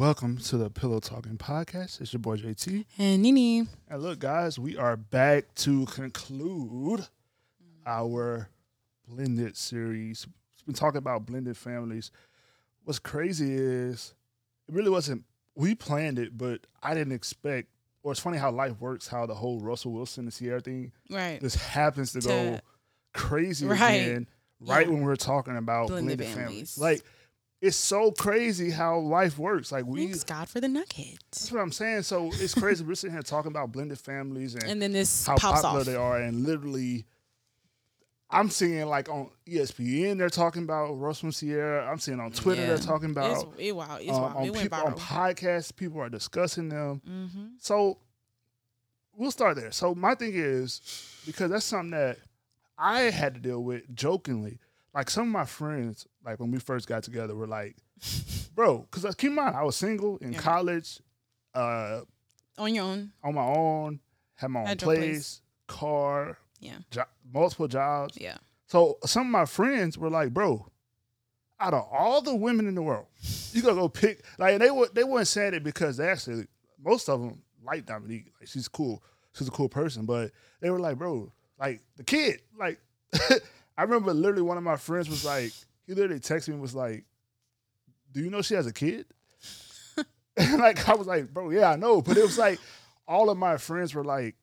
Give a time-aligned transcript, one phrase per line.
[0.00, 2.00] Welcome to the Pillow Talking Podcast.
[2.00, 2.86] It's your boy JT.
[2.96, 3.66] And Nini.
[3.86, 7.06] And look, guys, we are back to conclude
[7.84, 8.48] our
[9.06, 10.26] blended series.
[10.56, 12.12] We've been talking about blended families.
[12.84, 14.14] What's crazy is
[14.68, 15.24] it really wasn't,
[15.54, 17.68] we planned it, but I didn't expect,
[18.02, 21.42] or it's funny how life works, how the whole Russell Wilson and Ciara thing Right.
[21.42, 22.60] just happens to, To- go
[23.12, 23.92] crazy Right.
[23.96, 24.28] again
[24.60, 24.94] right Yeah.
[24.94, 26.74] when we're talking about Blended blended, families.
[26.76, 26.78] families.
[26.78, 27.02] Like,
[27.60, 29.70] it's so crazy how life works.
[29.70, 31.18] Like, we, Thanks God for the nugget.
[31.30, 32.02] that's what I'm saying.
[32.02, 32.82] So it's crazy.
[32.84, 35.86] We're sitting here talking about blended families and, And then this how pops popular off.
[35.86, 37.04] they are, and literally,
[38.30, 41.90] I'm seeing like on ESPN they're talking about Russell and Ciara.
[41.90, 42.68] I'm seeing on Twitter Yeah.
[42.68, 43.96] they're talking It's, about it, wow.
[44.00, 44.36] It's uh, wild.
[44.36, 45.74] on It went people on podcasts.
[45.74, 47.02] People are discussing them.
[47.06, 47.46] mm-hmm.
[47.58, 47.98] So
[49.16, 49.72] we'll start there.
[49.72, 50.80] So my thing is
[51.26, 52.18] because that's something that
[52.78, 54.60] I had to deal with jokingly.
[54.94, 57.76] Like some of my friends, like when we first got together, we're like,
[58.54, 60.38] "Bro," because keep in mind I was single in Yeah.
[60.40, 61.00] college,
[61.54, 62.02] uh,
[62.58, 63.12] On your own.
[63.22, 64.00] on my own,
[64.34, 65.42] had my own place, place.
[65.66, 66.78] car, Yeah.
[66.90, 68.16] jo- multiple jobs.
[68.20, 68.38] Yeah.
[68.66, 70.70] So some of my friends were like, "Bro,
[71.58, 73.06] out of all the women in the world,
[73.52, 76.46] you gotta go pick." Like they were, they weren't saying it because they actually
[76.82, 78.32] most of them like Dominique.
[78.40, 82.42] Like she's cool, she's a cool person, but they were like, "Bro, like the kid."
[82.58, 82.78] Like
[83.76, 85.52] I remember literally one of my friends was like,
[85.90, 87.04] he literally texted me and was like,
[88.12, 89.06] "Do you know she has a kid?"
[90.36, 92.58] and like I was like, "Bro, yeah, I know," but it was like
[93.08, 94.36] all of my friends were like.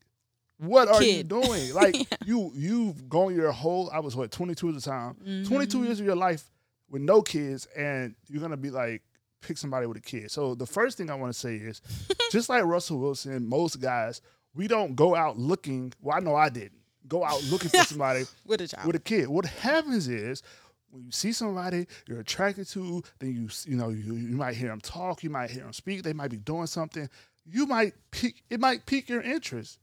[0.59, 1.71] What are you doing?
[1.75, 3.91] Like you, you've gone your whole.
[3.93, 5.15] I was what twenty two at the time.
[5.23, 5.47] Mm-hmm.
[5.53, 6.49] 22 years of your life
[6.89, 9.03] with no kids and you're gonna be like
[9.41, 11.79] pick somebody with a kid so the first thing i want to say is
[12.31, 14.21] just like russell wilson most guys
[14.55, 18.23] we don't go out looking well i know i didn't go out looking for somebody
[18.47, 18.87] With a child.
[18.87, 20.41] with a kid what happens is
[20.89, 24.69] when you see somebody you're attracted to then you you know you, you might hear
[24.69, 27.09] them talk you might hear them speak they might be doing something
[27.45, 29.79] you might pique it might pique your interest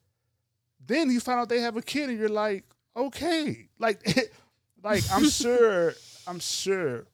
[0.87, 2.65] then you find out they have a kid and you're like
[2.97, 4.01] okay like
[4.83, 5.95] like i'm sure
[6.27, 7.05] i'm sure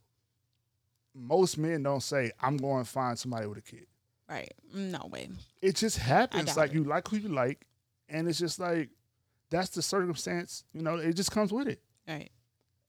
[1.14, 3.86] most men don't say i'm going to find somebody with a kid
[4.28, 4.52] right.
[4.72, 5.28] No way.
[5.60, 6.74] it just happens like it.
[6.76, 7.66] you like who you like
[8.08, 8.88] and it's just like
[9.50, 12.30] that's the circumstance you know it just comes with it Right.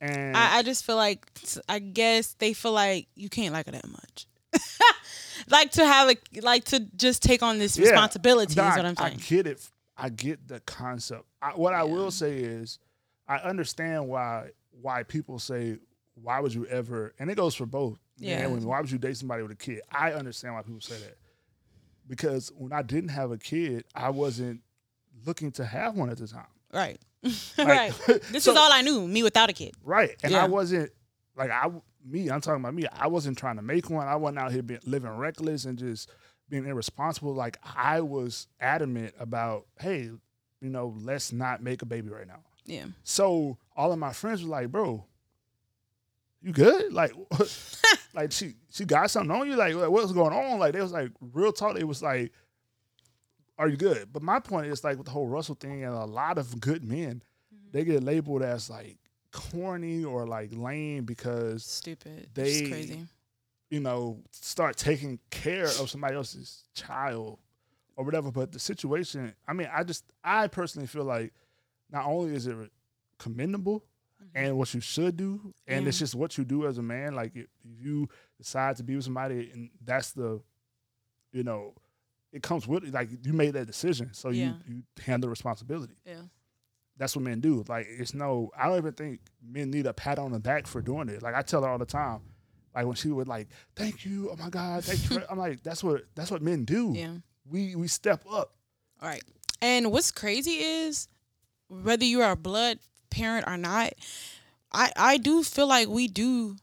[0.01, 1.25] And I, I just feel like
[1.69, 4.27] I guess they feel like you can't like her that much.
[5.49, 7.89] like to have a like to just take on this Yeah.
[7.91, 9.13] responsibility Nah, is what I'm saying.
[9.13, 9.69] I get it.
[9.97, 11.23] I get the concept.
[11.41, 12.79] I, what I will say is,
[13.27, 14.49] I understand why
[14.81, 15.77] why people say,
[16.15, 17.99] "Why would you ever?" And it goes for both.
[18.17, 18.47] Yeah.
[18.47, 19.81] Why would you date somebody with a kid?
[19.91, 21.17] I understand why people say that
[22.07, 24.61] because when I didn't have a kid, I wasn't
[25.25, 26.45] looking to have one at the time.
[26.73, 26.99] Right.
[27.57, 27.93] right.
[28.31, 29.73] This so- is all I knew, me without a kid.
[29.83, 30.15] Right.
[30.23, 30.43] And Yeah.
[30.43, 30.91] I wasn't
[31.35, 31.69] like I
[32.03, 32.87] me, I'm talking about me.
[32.91, 34.07] I wasn't trying to make one.
[34.07, 36.09] I wasn't out here being, living reckless and just
[36.49, 37.33] being irresponsible.
[37.35, 40.09] Like I was adamant about, hey,
[40.61, 42.39] you know, let's not make a baby right now.
[42.65, 42.85] Yeah.
[43.03, 45.05] So all of my friends were like, bro,
[46.41, 46.91] you good?
[46.91, 47.13] Like
[48.15, 49.55] like she she got something on you?
[49.55, 50.57] Like what- what's going on?
[50.59, 51.77] Like they was like real talk.
[51.77, 52.31] It was like,
[53.61, 54.11] are you good?
[54.11, 56.83] But my point is like with the whole Russell thing and a lot of good
[56.83, 57.21] men,
[57.71, 58.97] they get labeled as like
[59.31, 62.29] corny or like lame because Stupid.
[62.33, 63.03] They-
[63.69, 67.39] you know start taking care of somebody else's child
[67.95, 68.29] or whatever.
[68.31, 71.33] But the situation, I mean, I just I personally feel like
[71.91, 72.57] not only is it
[73.17, 73.85] commendable
[74.35, 75.89] and what you should do, and Yeah.
[75.89, 77.15] it's just what you do as a man.
[77.15, 80.41] Like if you decide to be with somebody, and that's the,
[81.31, 81.73] you know,
[82.31, 82.93] it comes with it.
[82.93, 84.53] Like you made that decision, so Yeah.
[84.67, 85.95] you you handle responsibility.
[86.05, 86.21] Yeah.
[86.97, 87.63] That's what men do.
[87.67, 90.81] Like it's no, I don't even think men need a pat on the back for
[90.81, 91.21] doing it.
[91.21, 92.21] Like I tell her all the time,
[92.75, 95.83] like when she would like, "Thank you, oh my God, thank you." I'm like, that's
[95.83, 96.93] what that's what men do.
[96.95, 97.15] Yeah.
[97.49, 98.53] We we step up.
[99.01, 99.23] All right.
[99.61, 101.07] And what's crazy is
[101.69, 103.93] whether you're a blood parent or not,
[104.71, 106.55] I I do feel like we do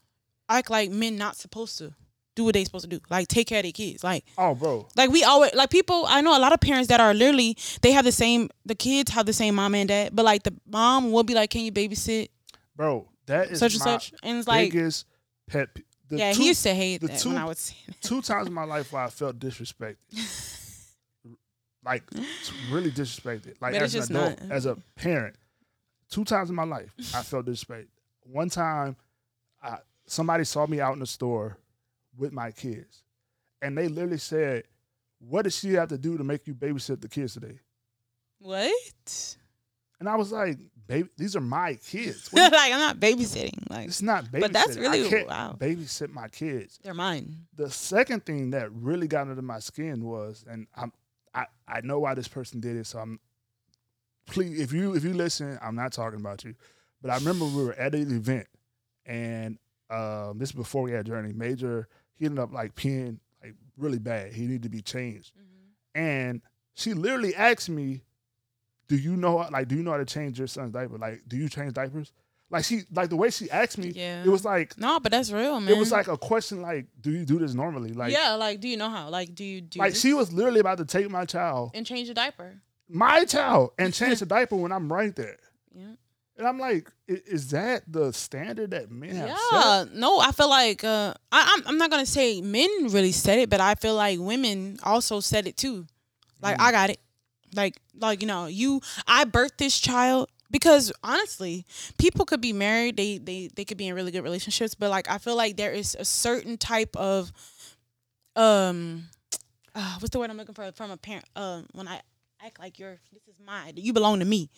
[0.47, 1.93] act like men not supposed to
[2.39, 2.99] do what they supposed to do.
[3.09, 4.03] Like take care of their kids.
[4.03, 6.99] Like Oh, bro, like we always like people I know a lot of parents that
[6.99, 10.23] are literally they have the same the kids have the same mom and dad, but
[10.25, 12.29] like the mom will be like, Can you babysit?
[12.75, 14.13] bro, that is Such and such.
[14.23, 15.05] And it's like biggest
[15.47, 15.73] pet.
[15.75, 17.95] pe- The Yeah, two, he used to hate the that two- when I was saying
[18.01, 19.97] two times in my life where I felt disrespected.
[21.85, 22.03] like
[22.71, 23.55] really disrespected.
[23.61, 25.35] Like But as an adult, not- as a parent.
[26.09, 27.87] Two times in my life I felt disrespected.
[28.23, 28.95] One time
[29.61, 29.77] I,
[30.07, 31.57] somebody saw me out in the store
[32.19, 33.03] with my kids.
[33.61, 34.63] And they literally said,
[35.19, 37.59] What does she have to do to make you babysit the kids today?
[38.39, 39.37] What?
[39.99, 40.57] And I was like,
[40.87, 41.09] baby.
[41.17, 42.29] These are my kids.
[42.33, 43.69] Like I'm not babysitting.
[43.69, 44.41] Like it's not babysitting.
[44.41, 45.55] But that's really- I can't wow.
[45.57, 46.79] babysit my kids.
[46.83, 47.35] they're mine.
[47.55, 50.91] The second thing that really got under my skin was, and I'm
[51.33, 53.19] I, I know why this person did it, so I'm
[54.25, 56.55] please if you if you listen, I'm not talking about you.
[57.01, 58.47] But I remember we were at an event
[59.05, 59.57] and
[59.89, 61.33] um, this is before we had Journey.
[61.33, 61.87] Major
[62.19, 64.33] he ended up like peeing like really bad.
[64.33, 65.31] He needed to be changed.
[65.35, 65.99] Mm-hmm.
[66.01, 66.41] And
[66.73, 68.01] she literally asked me,
[68.87, 70.97] Do you know like do you know how to change your son's diaper?
[70.97, 72.11] Like, do you change diapers?
[72.51, 74.23] Like she like the way she asked me, Yeah.
[74.23, 75.73] it was like No, but that's real, man.
[75.73, 77.93] it was like a question like, Do you do this normally?
[77.93, 79.09] Like yeah, like do you know how?
[79.09, 81.85] Like do you do like this she was literally about to take my child, and
[81.85, 82.55] change the diaper?
[82.87, 85.37] my child, and change the diaper when I'm right there.
[85.73, 85.91] Yeah.
[86.39, 89.37] And I'm like, is that the standard that men have set?
[89.51, 93.39] Yeah, no, I feel like uh, I, I'm I'm not gonna say men really said
[93.39, 95.85] it, but I feel like women also said it too.
[96.41, 96.61] Like Mm.
[96.61, 96.99] I got it,
[97.53, 101.65] like like you know you I birthed this child because honestly,
[101.97, 105.09] people could be married, they they they could be in really good relationships, but like
[105.11, 107.33] I feel like there is a certain type of
[108.37, 109.09] um,
[109.75, 111.99] uh, what's the word I'm looking for from a parent um when I
[112.41, 114.49] act like you're this is mine, you belong to me.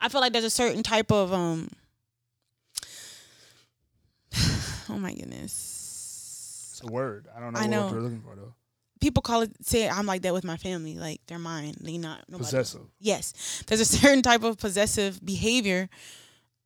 [0.00, 1.70] I feel like there's a certain type of um
[4.88, 6.70] oh my goodness.
[6.80, 7.26] It's a word.
[7.36, 7.84] I don't know, I know.
[7.86, 8.54] what you're looking for though.
[9.00, 11.74] People call it say I'm like that with my family, like they're mine.
[11.80, 12.44] They not nobody.
[12.44, 12.82] Possessive.
[13.00, 13.62] Yes.
[13.66, 15.88] There's a certain type of possessive behavior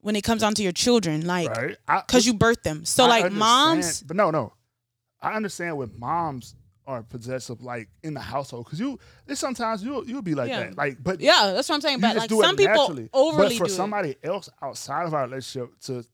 [0.01, 1.77] when it comes onto your children, like Right?
[2.07, 2.85] Because you birth them.
[2.85, 4.53] So I like understand- moms but no, no.
[5.21, 6.57] I understand when moms
[6.87, 10.65] are possessive, like in the household, because you, there's sometimes you you'll be like Yeah.
[10.65, 12.01] that, like, but Yeah, that's what I'm saying.
[12.01, 13.09] But like some people naturally.
[13.13, 13.77] overly but for do it.
[13.77, 16.05] somebody else outside of our relationship to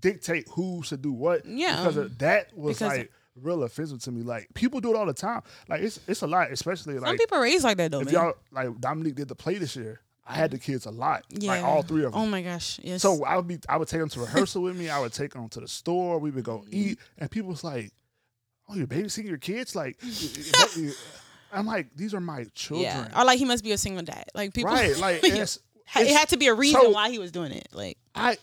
[0.00, 1.76] dictate who should do what, Yeah.
[1.76, 4.22] because of, that was Because- like real offensive to me.
[4.22, 5.42] Like people do it all the time.
[5.68, 8.14] Like it's it's a lot, especially like Some people raised like that though, if man.
[8.14, 10.00] y'all like Dominique did the play this year.
[10.26, 11.50] I had the kids a lot, yeah.
[11.50, 12.20] like all three of them.
[12.22, 12.80] Oh my gosh.
[12.82, 13.02] Yes.
[13.02, 14.88] So I would be, I would take them to rehearsal with me.
[14.88, 16.18] I would take them to the store.
[16.18, 16.70] We would go Mm-hmm.
[16.72, 17.92] eat, and people was like,
[18.68, 20.00] "Oh, you're babysitting your kids?" Like,
[21.52, 23.20] I'm like, these are my children, yeah.
[23.20, 24.24] Or like he must be a single dad.
[24.34, 24.96] Like people right?
[24.98, 25.58] Like, and it's,
[25.96, 27.68] it had to be a reason so- why he was doing it.
[27.72, 28.36] Like I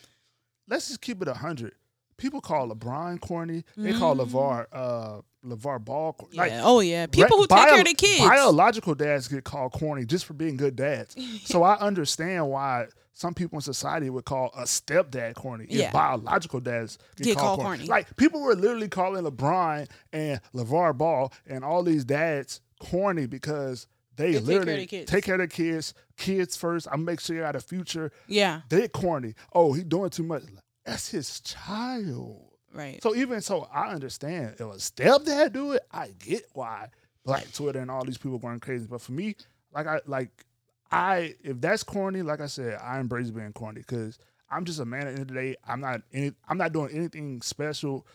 [0.68, 1.74] let's just keep it a hundred.
[2.18, 3.64] People call LeBron corny.
[3.76, 6.36] They call LaVar uh LaVar Ball corny.
[6.36, 6.42] yeah.
[6.42, 7.08] Like, oh yeah.
[7.08, 8.24] People who take bio- care of the kids.
[8.24, 11.16] Biological dads get called corny just for being good dads.
[11.44, 15.66] so I understand why some people in society would call a stepdad corny.
[15.66, 15.92] If Yeah.
[15.92, 17.78] biological dads get, Get called, called corny.
[17.80, 17.90] corny.
[17.90, 23.88] Like people were literally calling LeBron and LaVar Ball and all these dads corny because
[24.16, 26.88] they, They take care literally take care of their kids, kids first.
[26.92, 28.12] I make sure you got a future.
[28.28, 28.62] yeah.
[28.70, 29.36] They corny.
[29.54, 30.44] Oh, he doing too much.
[30.86, 32.48] That's his child.
[32.74, 33.02] Right.
[33.04, 36.88] So even so, I understand if a stepdad do it, I get why
[37.26, 38.88] Black Twitter and all these people going crazy.
[38.90, 39.36] But for me,
[39.74, 40.46] like I like
[40.92, 44.86] I if that's corny, like I said, I embrace being corny because I'm just a
[44.86, 45.56] man at the end of the day.
[45.68, 48.06] I'm not any, I'm not doing anything special.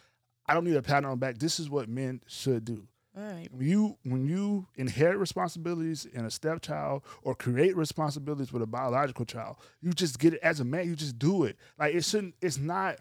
[0.47, 1.39] I don't need a pat on the back.
[1.39, 2.87] This is what men should do.
[3.17, 3.49] All right.
[3.51, 9.25] When you when you inherit responsibilities in a stepchild or create responsibilities with a biological
[9.25, 10.87] child, you just get it as a man.
[10.87, 11.57] You just do it.
[11.79, 12.35] Like it shouldn't.
[12.43, 12.99] It's not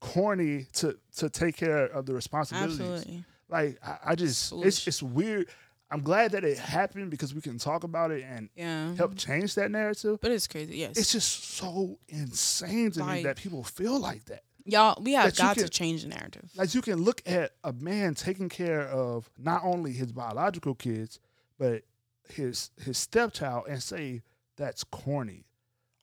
[0.00, 2.80] corny to to take care of the responsibilities.
[2.80, 3.24] Absolutely.
[3.48, 5.48] Like I, I just it's it's weird.
[5.90, 8.94] I'm glad that it happened because we can talk about it and Yeah.
[8.96, 10.18] help change that narrative.
[10.20, 10.78] But it's crazy.
[10.78, 10.96] Yes.
[10.96, 14.42] It's just so insane to me that people feel like that.
[14.64, 16.50] Y'all, we have that got to change the narrative.
[16.56, 21.20] Like you can look at a man taking care of not only his biological kids,
[21.56, 21.82] but
[22.28, 24.22] his his stepchild and say
[24.56, 25.44] that's corny.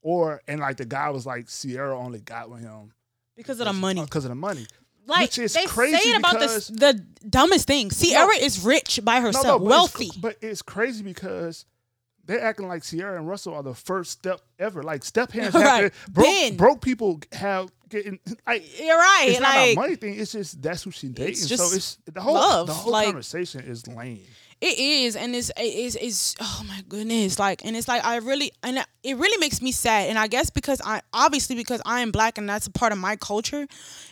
[0.01, 2.93] Or and like the guy was like Ciara only got with him
[3.35, 4.01] Because of the money.
[4.05, 4.65] because of the money.
[5.05, 6.93] Like which is they crazy say it about because- this, the
[7.29, 7.89] dumbest thing.
[7.89, 10.09] Ciara is rich by herself, but it's- wealthy.
[10.21, 11.65] but it's crazy because
[12.25, 14.81] they're acting like Ciara and Russell are the first step ever.
[14.81, 15.91] Like step hands Right.
[16.09, 16.55] broke, Ben.
[16.57, 18.17] broke people have getting
[18.47, 19.25] like You're right.
[19.27, 20.17] it's not like a money thing.
[20.17, 21.35] It's just that's who she dating.
[21.35, 24.21] so it's the whole love, the whole like- conversation is lame.
[24.63, 28.15] It is, and it's it is is oh my goodness, like, and it's like I
[28.17, 31.99] really and it really makes me sad, and I guess because I obviously because I
[32.01, 33.67] am black and that's a part of my culture,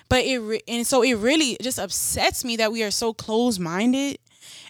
[0.10, 3.60] but it re- and so it really just upsets me that we are so close
[3.60, 4.18] minded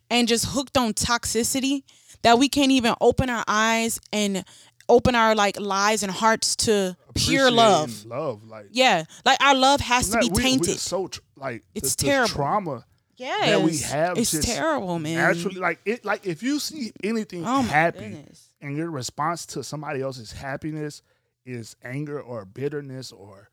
[0.10, 1.84] and just hooked on toxicity
[2.22, 4.44] that we can't even open our eyes and
[4.90, 8.06] open our like lives and hearts to pure love.
[8.06, 10.80] love, like Yeah, like our love has to be we- we tainted.
[10.80, 12.30] so tr- like It's the, the terrible.
[12.34, 12.86] trauma
[13.22, 14.18] yes, that we have.
[14.18, 15.18] It's terrible, man.
[15.18, 18.50] Actually, like it, like if you see anything Oh happy, goodness.
[18.62, 21.01] and your response to somebody else's happiness
[21.46, 23.50] is anger or bitterness or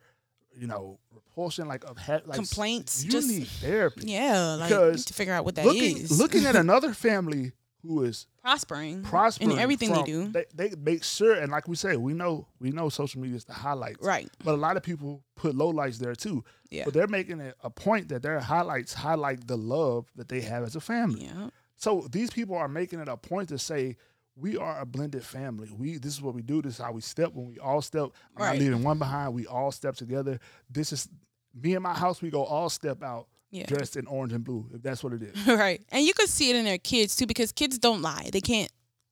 [0.57, 4.03] you know repulsion, like of ha- like Complaints, You just- need therapy.
[4.11, 6.11] Yeah, like you Because need to figure out what that is.
[6.11, 10.29] looking looking at another family who is prospering, prospering in everything from- they do.
[10.29, 13.45] They, they make sure, and like we say, we know we know social media is
[13.45, 14.29] the highlights, right.
[14.45, 16.45] But a lot of people put lowlights there too.
[16.71, 16.85] Yeah.
[16.85, 20.65] But they're making it a point that their highlights highlight the love that they have
[20.65, 21.25] as a family.
[21.25, 21.51] Yeah.
[21.77, 23.97] So these people are making it a point to say
[24.35, 25.71] we are a blended family.
[25.77, 26.61] We this is what we do.
[26.63, 27.33] This is how we step.
[27.35, 28.53] When we all step, I'm Right.
[28.55, 29.35] not leaving one behind.
[29.35, 30.41] We all step together.
[30.71, 31.09] This is
[31.55, 32.21] me and my house.
[32.23, 33.67] We go all step out Yeah.
[33.67, 34.67] dressed in orange and blue.
[34.75, 35.47] If that's what it is.
[35.47, 35.83] right.
[35.91, 38.29] And you could see it in their kids too, because kids don't lie.
[38.33, 38.71] They can't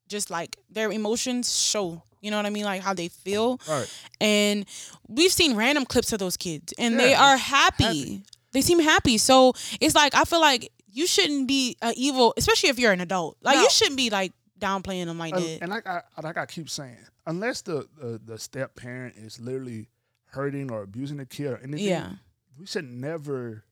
[0.08, 2.02] just like their emotions show.
[2.20, 2.64] You know what I mean?
[2.64, 3.60] Like how they feel.
[3.68, 3.90] Right.
[4.20, 4.66] And
[5.08, 7.84] we've seen random clips of those kids, and they are happy.
[7.84, 8.22] happy.
[8.52, 9.18] They seem happy.
[9.18, 13.36] So it's like I feel like you shouldn't be evil, especially if you're an adult.
[13.42, 13.62] Like No.
[13.62, 15.58] you shouldn't be like downplaying them like And, that.
[15.62, 19.88] and like I like I keep saying, unless the, the the step parent is literally
[20.30, 22.10] hurting or abusing the kid or anything, Yeah.
[22.58, 23.62] we should never.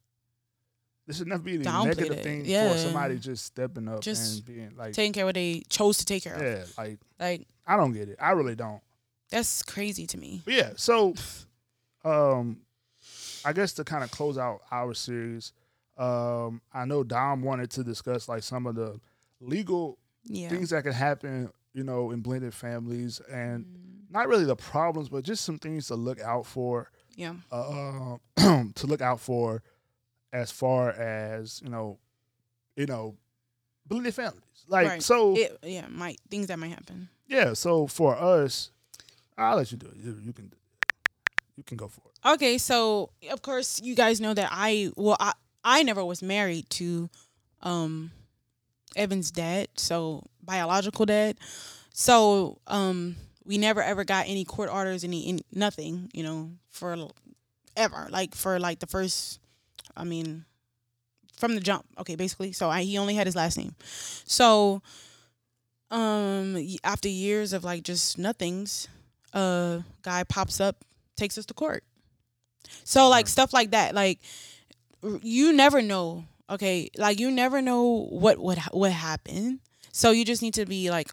[1.07, 2.73] This should never be Downplay negative thing Yeah.
[2.73, 5.99] for somebody just stepping up Just and being like, Taking care of what they chose
[5.99, 6.43] to take care of.
[6.43, 8.17] yeah, like Like I don't get it.
[8.21, 8.81] I really don't.
[9.31, 10.43] that's crazy to me.
[10.45, 11.15] But yeah, so
[12.05, 12.59] um
[13.45, 15.53] I guess to kind of close out our series,
[15.99, 18.99] um, I know Dom wanted to discuss like some of the
[19.41, 20.49] legal Yeah.
[20.49, 25.11] things that can happen, you know, in blended families and Mm, not really the problems,
[25.11, 27.35] but just some things to look out for, yeah.
[27.53, 28.17] uh,
[28.75, 29.63] to look out for
[30.35, 31.97] as far as, you know,
[32.77, 33.15] you know,
[33.87, 34.41] blended families.
[34.69, 35.03] Like Right.
[35.03, 37.09] so It, yeah, might things that might happen.
[37.29, 38.71] yeah, so for us,
[39.39, 39.97] I'll let you do it.
[39.97, 40.53] You, you can
[41.57, 42.29] you can go for it.
[42.35, 46.69] Okay, so of course you guys know that I well I I never was married
[46.71, 47.09] to
[47.63, 48.11] um
[48.97, 51.37] Evan's dad, so biological dad.
[51.93, 56.97] So um we never ever got any court orders, any, any nothing, you know, for
[57.77, 58.09] ever.
[58.11, 59.39] Like for like the first
[59.97, 60.45] I mean
[61.37, 61.85] from the jump.
[61.99, 62.53] Okay, basically.
[62.53, 63.75] So I he only had his last name.
[64.25, 64.83] So
[65.91, 68.89] um after years of like just nothings,
[69.33, 70.85] a guy pops up
[71.17, 71.85] takes us to court.
[72.85, 74.21] So like stuff like that, like
[75.23, 76.25] you never know.
[76.51, 79.61] Okay, like you never know what would what happened.
[79.93, 81.11] So you just need to be like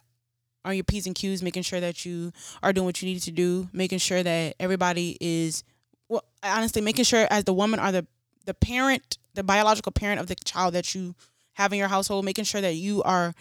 [0.66, 3.32] on your p's and q's, making sure that you are doing what you need to
[3.32, 5.64] do, making sure that everybody is
[6.10, 8.06] well, honestly, making sure as the woman or the
[8.46, 11.16] the parent, the biological parent of the child that you
[11.54, 13.34] have in your household, making sure that you are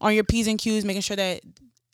[0.00, 1.42] on your p's and q's, making sure that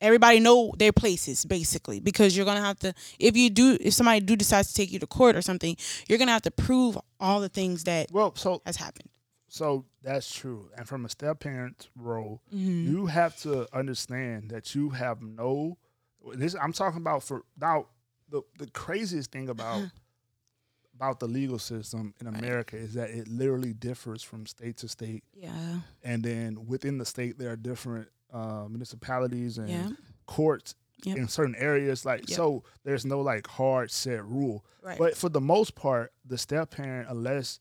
[0.01, 4.21] everybody know their places basically because you're gonna have to if you do if somebody
[4.21, 5.77] do decides to take you to court or something
[6.09, 9.09] you're gonna have to prove all the things that Well, so has happened
[9.55, 10.69] so that's true.
[10.77, 12.91] And from a step parent role, mm-hmm.
[12.91, 15.79] you have to understand that you have no
[16.35, 17.87] this I'm talking about for now
[18.29, 19.91] the the craziest thing about
[20.95, 22.39] about the legal system in Right.
[22.39, 27.05] America is that it literally differs from state to state yeah and then within the
[27.05, 29.89] state there are different uh, municipalities and yeah
[30.27, 30.75] courts
[31.05, 31.17] Yep.
[31.19, 32.37] in certain areas like Yep.
[32.37, 36.71] so there's no like hard set rule right but for the most part the step
[36.71, 37.61] parent unless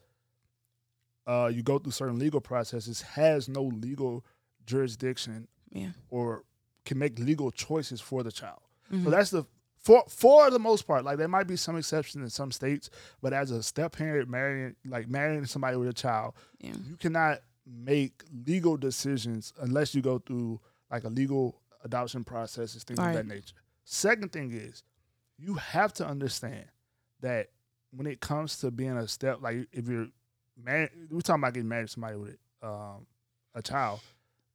[1.27, 4.23] uh, you go through certain legal processes has no legal
[4.65, 6.43] jurisdiction yeah or
[6.85, 8.61] can make legal choices for the child
[8.91, 9.03] Mhm.
[9.05, 9.43] so that's the
[9.83, 12.89] for for the most part like there might be some exceptions in some states
[13.21, 17.39] but as a step parent marrying like marrying somebody with a child yeah you cannot
[17.65, 20.59] make legal decisions unless you go through
[20.91, 23.15] like a legal adoption process and things of Right.
[23.15, 23.55] that nature.
[23.83, 24.83] Second thing is
[25.37, 26.65] you have to understand
[27.21, 27.49] that
[27.91, 30.07] when it comes to being a step like if you're
[30.61, 33.05] married we're talking about getting married to somebody with um,
[33.55, 33.99] a child,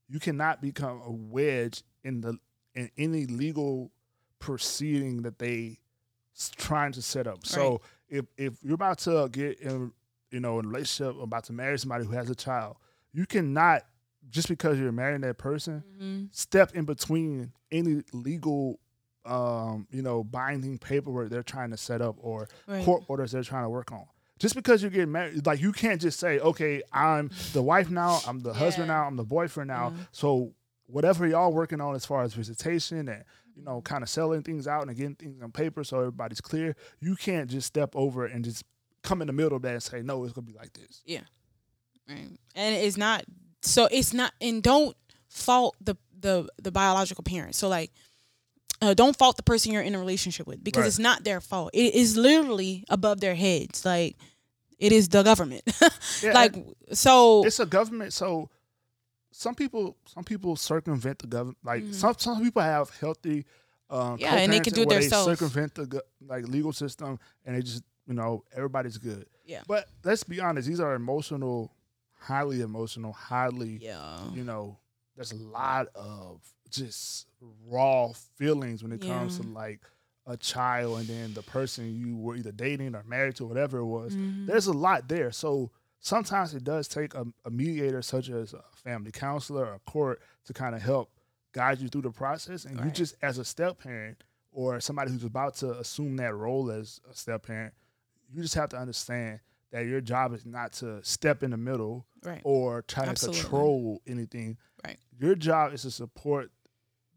[0.08, 2.38] you cannot become a wedge in the
[2.74, 3.90] in any legal
[4.38, 5.78] proceeding that they
[6.56, 7.44] trying to set up.
[7.46, 9.92] So if if you're about to get in
[10.30, 12.76] you know in a relationship about to marry somebody who has a child,
[13.12, 13.82] you cannot
[14.30, 18.78] just because you're marrying that person hmm step in between any legal
[19.24, 22.84] um you know binding paperwork they're trying to set up or right.
[22.84, 24.04] court orders they're trying to work on.
[24.38, 28.20] Just because you get married like you can't just say okay i'm the wife now
[28.26, 29.90] i'm the husband now i'm the boyfriend now.
[29.90, 29.96] Mhm.
[30.12, 30.52] so
[30.86, 33.24] whatever y'all working on as far as visitation and
[33.58, 36.76] you know kind of selling things out and getting things on paper so everybody's clear
[37.00, 38.64] you can't just step over and just
[39.02, 41.02] come in the middle of that and say no it's gonna be like this.
[41.04, 41.20] Yeah.
[42.08, 42.28] right.
[42.54, 43.24] And it's not
[43.62, 44.96] so it's not and don't
[45.28, 47.54] fault the the the biological parent.
[47.54, 47.90] So like
[48.80, 50.86] uh, don't fault the person you're in a relationship with because Right.
[50.88, 51.70] it's not their fault.
[51.74, 53.84] It is literally above their heads.
[53.84, 54.16] Like
[54.78, 55.62] it is the government.
[56.22, 56.54] Yeah, like
[56.92, 58.50] so it's a government so
[59.38, 61.94] some people some people circumvent the government like Mhm.
[61.94, 63.46] some some people have healthy
[63.88, 65.26] um Yeah, and they can do it themselves.
[65.38, 69.62] circumvent the go- like legal system and they just you know everybody's good Yeah.
[69.68, 71.72] but let's be honest these are emotional
[72.18, 74.76] highly emotional highly yeah you know
[75.14, 76.40] there's a lot of
[76.70, 77.28] just
[77.66, 79.80] raw feelings when it comes to like
[80.26, 83.86] a child and then the person you were either dating or married to, whatever it
[83.86, 84.14] was.
[84.14, 84.46] Mhm.
[84.46, 85.32] There's a lot there.
[85.32, 89.78] So sometimes it does take a, a mediator, such as a family counselor or a
[89.90, 91.10] court, to kind of help
[91.52, 92.64] guide you through the process.
[92.64, 96.70] And you just, as a step parent or somebody who's about to assume that role
[96.70, 97.74] as a step parent,
[98.30, 99.40] you just have to understand
[99.70, 102.40] that your job is not to step in the middle Right.
[102.42, 103.38] or try Absolutely.
[103.38, 104.56] to control anything.
[104.84, 104.98] Right.
[105.18, 106.50] Your job is to support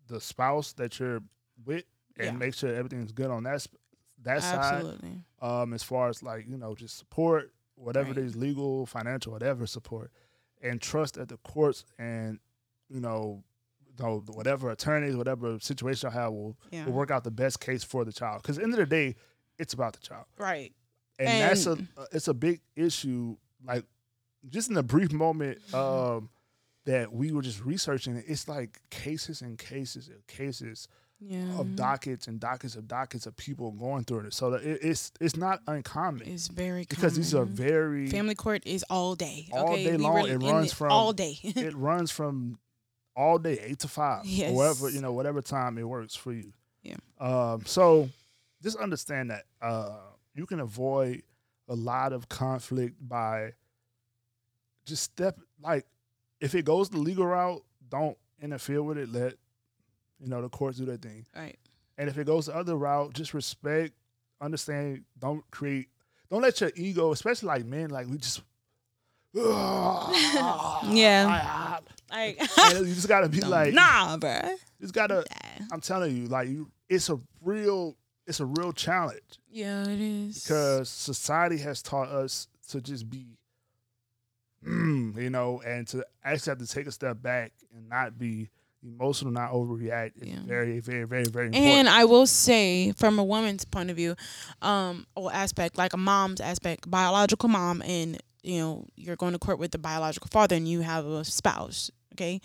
[0.08, 1.22] the spouse that you're
[1.66, 1.86] with
[2.18, 2.32] and Yeah.
[2.34, 3.66] make sure everything's good on that
[4.24, 4.76] that side.
[4.86, 5.24] Absolutely.
[5.42, 8.18] Um, as far as like you know, just support whatever Right.
[8.20, 10.12] it is, legal, financial, whatever support,
[10.62, 12.40] and trust that the courts and
[12.90, 13.44] you know,
[14.34, 16.86] whatever attorneys, whatever situation I have will, Yeah.
[16.86, 18.42] will work out the best case for the child.
[18.42, 19.16] Because at the end of the day,
[19.58, 20.74] it's about the child Right.
[21.20, 21.78] and, that's a
[22.12, 23.38] it's a big issue.
[23.64, 23.86] Like
[24.50, 25.76] just in the brief moment Mm-hmm.
[25.76, 26.30] um,
[26.86, 30.88] that we were just researching, it's like cases and cases and cases
[31.24, 31.60] Yeah.
[31.60, 34.34] of dockets and dockets of dockets of people going through it.
[34.34, 38.63] So that it, it's it's not uncommon It's very because these are very family court
[38.66, 39.48] is all day.
[39.54, 39.84] All okay?
[39.84, 40.28] day We long.
[40.28, 41.38] It runs from- all day.
[41.44, 42.58] it runs from
[43.16, 44.54] all day eight to five, Yes.
[44.54, 46.54] whatever you know, whatever time it works for you.
[46.82, 46.96] Yeah.
[47.20, 47.63] Um.
[47.66, 48.10] So
[48.63, 49.98] just understand that uh,
[50.34, 51.22] you can avoid
[51.70, 53.54] a lot of conflict by
[54.86, 55.86] just step like
[56.40, 59.12] if it goes the legal route, don't interfere with it.
[59.12, 59.36] Let
[60.22, 61.25] you know the courts do their thing.
[61.36, 61.58] right.
[61.98, 63.94] And if it goes the other route, just respect,
[64.40, 65.04] understand.
[65.20, 65.90] Don't create.
[66.30, 68.42] Don't let your ego, especially like men, like we just.
[70.84, 71.80] Yeah.
[72.10, 72.40] Like
[72.74, 74.40] you just gotta be like, nah, bro.
[74.44, 75.24] you just gotta.
[75.72, 77.96] I'm telling you, like you, it's a real,
[78.28, 80.44] it's a real challenge Yeah, it is.
[80.44, 83.38] because society has taught us to just be,
[84.66, 88.50] mm, you know, and to actually have to take a step back and not be
[88.84, 90.14] emotional, not overreact.
[90.18, 90.40] It's Yeah.
[90.46, 91.56] very, very, very, very important.
[91.78, 94.16] And I will say, from a woman's point of view,
[94.62, 99.40] um, or aspect, like a mom's aspect, biological mom, and you know, you're going to
[99.40, 101.92] court with the biological father, and you have a spouse.
[102.14, 102.42] Okay,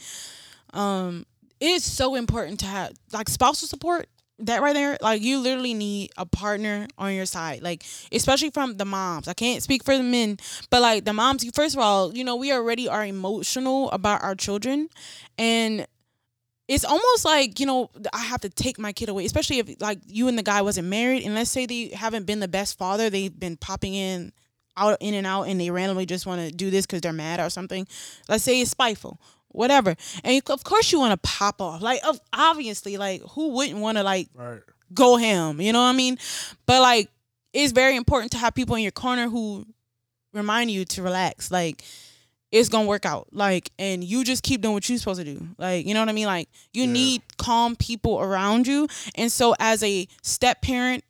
[0.74, 1.24] um,
[1.60, 4.08] it is so important to have like spousal support.
[4.40, 8.76] That right there, like you literally need a partner on your side, like especially from
[8.76, 9.28] the moms.
[9.28, 10.36] I can't speak for the men,
[10.68, 11.42] but like the moms.
[11.54, 14.90] First of all, you know we already are emotional about our children,
[15.38, 15.86] and
[16.68, 19.98] it's almost like you know I have to take my kid away, especially if like
[20.06, 23.10] you and the guy wasn't married, and let's say they haven't been the best father,
[23.10, 24.32] they've been popping in,
[24.76, 27.40] out in and out, and they randomly just want to do this because they're mad
[27.40, 27.86] or something.
[28.28, 32.00] Let's say it's spiteful, whatever, and of course you want to pop off, like
[32.32, 34.60] obviously, like who wouldn't want to like right.
[34.92, 36.18] go ham, you know what I mean?
[36.66, 37.08] But like
[37.52, 39.66] it's very important to have people in your corner who
[40.34, 41.82] remind you to relax, like
[42.52, 43.28] it's gonna work out.
[43.32, 45.48] Like, and you just keep doing what you're supposed to do.
[45.58, 46.26] Like, you know what I mean?
[46.26, 46.92] Like, you Yeah.
[46.92, 48.88] need calm people around you.
[49.16, 51.04] And so, as a step parent,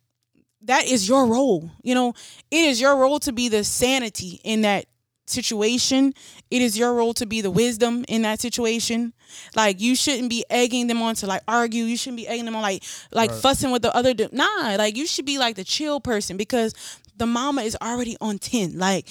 [0.61, 1.71] that is your role.
[1.83, 2.13] You know,
[2.51, 4.87] it is your role to be the sanity in that
[5.27, 6.13] situation.
[6.49, 9.13] It is your role to be the wisdom in that situation.
[9.55, 11.83] Like, you shouldn't be egging them on to like argue.
[11.83, 13.39] You shouldn't be egging them on like like Right.
[13.41, 14.13] fussing with the other.
[14.31, 16.73] Nah, like you should be like the chill person because
[17.15, 18.77] the mama is already on ten.
[18.79, 19.09] Like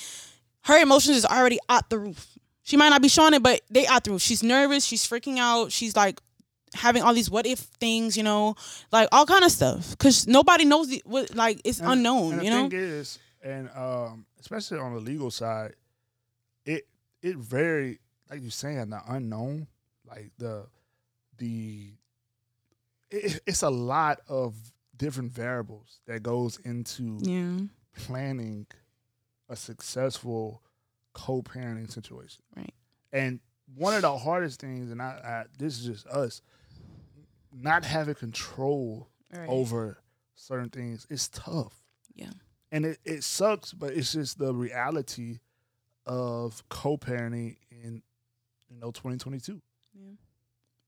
[0.66, 2.26] her emotions is already out the roof.
[2.62, 4.22] She might not be showing it, but they out the roof.
[4.22, 4.85] She's nervous.
[4.85, 5.70] She's freaking out.
[5.72, 6.20] She's like
[6.74, 8.55] having all these what if things, you know,
[8.92, 9.90] like all kind of stuff.
[9.90, 12.68] Because nobody knows the, what like it's And- unknown, and the you know.
[12.68, 15.74] thing is, and um, especially on the legal side,
[16.64, 16.87] it
[17.22, 19.68] it very like you're saying the unknown,
[20.09, 20.66] like the
[21.38, 21.90] the
[23.11, 24.55] it, it's a lot of
[24.96, 27.59] different variables that goes into yeah,
[28.05, 28.66] planning
[29.48, 30.62] a successful
[31.12, 32.42] co-parenting situation.
[32.56, 32.74] Right.
[33.12, 33.40] And
[33.74, 36.42] one of the hardest things, and I, I this is just us,
[37.52, 39.48] not having control right.
[39.48, 39.98] over
[40.35, 41.74] certain things is tough.
[42.14, 42.30] Yeah.
[42.70, 45.38] And it, it sucks, but it's just the reality
[46.04, 48.02] of co-parenting in
[48.68, 49.61] you know 2022.
[49.94, 50.02] Yeah.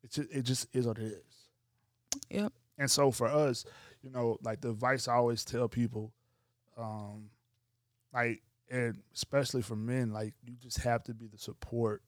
[0.03, 2.18] It's just, it just is what it is.
[2.31, 2.53] Yep.
[2.79, 3.64] And so for us,
[4.03, 6.12] you know, like the advice I always tell people,
[6.77, 7.31] um,
[8.12, 12.02] like and especially for men, like you just have to be the support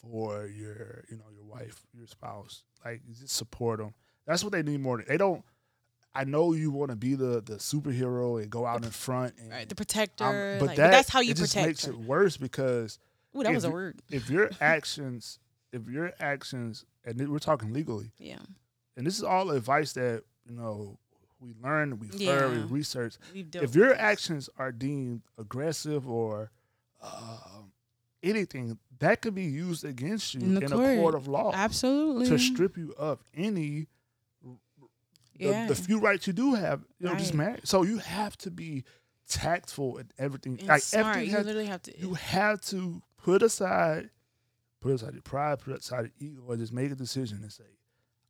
[0.00, 2.62] for your, you know, your wife, your spouse.
[2.84, 3.94] Like you just support them.
[4.26, 5.02] That's what they need more.
[5.06, 5.42] They don't.
[6.16, 9.50] I know you want to be the the superhero and go out in front, and,
[9.50, 10.56] Right, the um, protector.
[10.60, 11.66] but, like, that, but that's how you it just protect.
[11.66, 11.92] makes her.
[11.92, 12.98] it worse because
[13.36, 14.00] Ooh, that was a you- word.
[14.10, 15.40] if your actions,
[15.72, 18.38] if your actions, and we're talking legally, Yeah,
[18.96, 20.98] and this is all advice that you know
[21.44, 23.16] we learn, we heard, we research.
[23.34, 23.98] If your this.
[23.98, 26.50] actions are deemed aggressive or
[27.02, 27.72] um,
[28.22, 30.96] anything that could be used against you In in, the a court.
[30.98, 32.26] court of law Absolutely.
[32.28, 33.86] to strip you of any
[35.36, 35.66] the, yeah.
[35.66, 36.84] the few rights you do have.
[37.00, 37.46] You know, just Right.
[37.46, 37.66] married.
[37.68, 38.84] So you have to be
[39.28, 40.58] tactful in everything.
[40.60, 41.06] and like smart.
[41.16, 41.98] everything You has, literally have to.
[42.00, 44.10] you have to put aside
[44.80, 47.64] put aside your pride, put aside your ego, and just make a decision and say,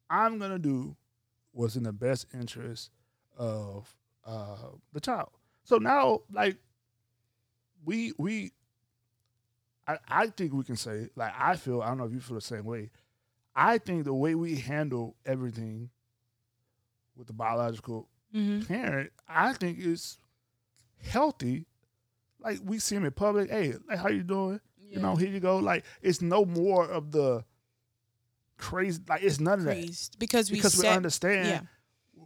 [0.09, 0.97] I'm gonna do
[1.53, 2.91] what's in the best interest
[3.37, 3.95] of
[4.27, 4.57] uh,
[4.93, 5.31] the child.
[5.65, 6.57] So now, like,
[7.85, 8.53] we we
[9.87, 12.37] I, I think we can say, like I feel, I don't know if you feel
[12.37, 12.91] the same way.
[13.55, 15.91] I think the way we handle everything
[17.17, 20.19] with the biological hmm parent, I think is
[21.03, 21.67] healthy.
[22.41, 24.61] Like we see him in public, hey, like how you doing?
[24.91, 25.59] You know, here you go.
[25.59, 27.45] Like it's no more of the
[28.59, 29.01] crazy.
[29.09, 29.77] Like it's none of that
[30.19, 31.47] because we because we understand.
[31.49, 31.61] yeah.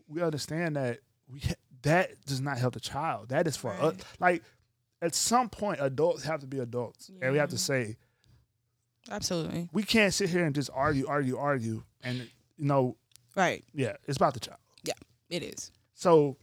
[0.09, 1.41] We understand that we
[1.83, 3.29] that does not help the child.
[3.29, 3.97] That is for us.
[4.19, 4.43] Like
[5.01, 7.97] at some point, adults have to be adults, and we have to say
[9.11, 12.97] absolutely we can't sit here and just argue, argue, argue, and you know,
[13.37, 13.65] right.
[13.73, 14.59] yeah, it's about the child.
[14.85, 14.95] Yeah,
[15.31, 15.71] it is.
[15.95, 16.37] So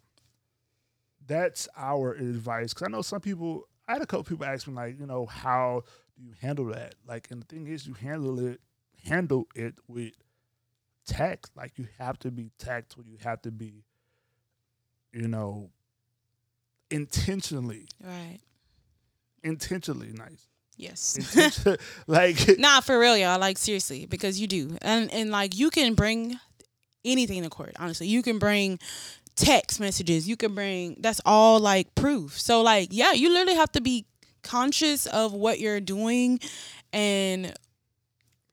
[1.28, 2.74] that's our advice.
[2.74, 5.26] Because I know some people, I had a couple people ask me, like, you know,
[5.26, 5.84] how
[6.18, 6.96] do you handle that?
[7.08, 8.62] Like, and the thing is, you handle it,
[9.04, 10.14] handle it with
[11.06, 11.50] tact.
[11.56, 13.04] Like, you have to be tactful.
[13.06, 13.84] You have to be,
[15.14, 15.70] you know,
[16.92, 18.40] intentionally, Right.
[19.44, 20.48] intentionally nice.
[20.78, 21.18] Yes.
[22.08, 23.40] Like, Nah, for real, y'all.
[23.40, 26.38] Like seriously, because you do, and and like you can bring
[27.04, 27.74] anything to court.
[27.80, 28.80] Honestly, you can bring
[29.36, 30.28] text messages.
[30.28, 30.98] You can bring.
[31.00, 32.40] That's all like proof.
[32.40, 34.06] So like, yeah, you literally have to be
[34.44, 36.40] conscious of what you're doing,
[36.92, 37.54] and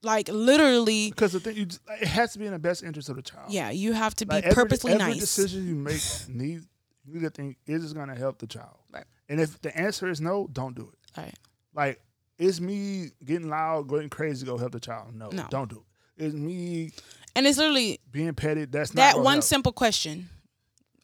[0.02, 1.66] like literally, because the thing, you,
[2.00, 3.50] it has to be in the best interest of the child.
[3.50, 5.20] yeah, you have to be Like, every- purposely every nice.
[5.20, 6.62] decision you make need
[7.04, 9.04] you need to think is this going to help the child Right.
[9.28, 11.34] and if the answer is no don't do it Right.
[11.74, 12.00] like
[12.38, 15.46] is me getting loud going crazy go help the child no, No.
[15.50, 15.84] don't do
[16.16, 16.22] it.
[16.22, 16.92] it is me
[17.34, 19.44] And it's literally being petty that's not that one help.
[19.44, 20.28] simple question: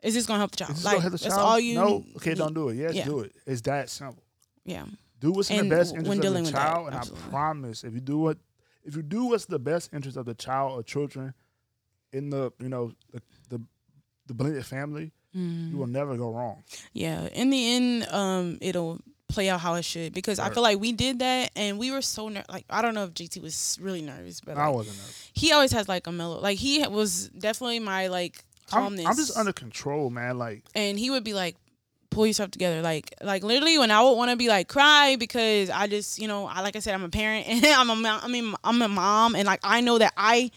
[0.02, 0.70] Is this gonna help the child?
[0.72, 1.74] is this like help the that's child all you.
[1.74, 2.38] no okay need.
[2.38, 3.04] don't do it yes Yeah.
[3.04, 4.22] do it it's that simple
[4.64, 4.84] Yeah.
[5.18, 7.26] do what's in And the best interest of the child and absolutely.
[7.26, 8.38] i promise if you do what
[8.88, 11.35] if you do what's the best interest of the child or children
[12.12, 13.20] in the you know the
[13.51, 13.61] the,
[14.27, 15.70] the blended family Mm.
[15.70, 16.62] you will never go wrong
[16.94, 18.98] Yeah, in the end, um, it'll
[19.29, 22.01] play out how it should because I feel like we did that and we were
[22.01, 25.31] so ner- like I don't know if JT was really nervous, but i wasn't nervous.
[25.35, 29.07] he always has like a mellow like he was definitely my like I'm, calmness.
[29.07, 30.38] I'm just under control, man.
[30.38, 31.57] Like, and he would be like
[32.11, 35.68] pull yourself together like like literally when I would want to be like cry because
[35.71, 38.21] I just you know I like I said I'm a parent and I'm a mom,
[38.23, 40.51] I mean I'm a mom and like I know that I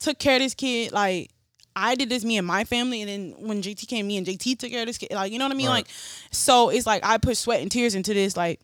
[0.00, 1.30] took care of this kid like
[1.76, 4.58] I did this me and my family and then when JT came me and JT
[4.58, 5.74] took care of this kid like you know what I mean Right.
[5.86, 5.88] like
[6.32, 8.60] so it's like I put sweat and tears into this like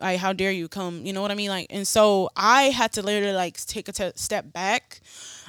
[0.00, 2.92] like how dare you come you know what I mean like and so I had
[2.92, 5.00] to literally like take a step back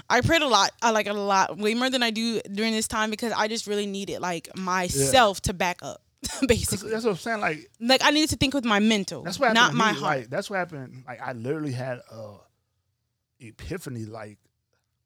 [0.09, 2.87] I prayed a lot I like a lot way more than I do during this
[2.87, 6.01] time because I just really needed like myself to back up.
[6.47, 7.39] basically that's what I'm saying.
[7.39, 10.29] Like, like I needed to think with my mental that's what not my heart Like,
[10.29, 11.03] that's what happened.
[11.07, 12.35] Like, I literally had a
[13.39, 14.05] epiphany.
[14.05, 14.37] Like,